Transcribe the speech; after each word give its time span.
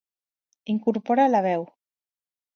Incorpora 0.73 1.29
la 1.35 1.43
veu. 1.49 1.69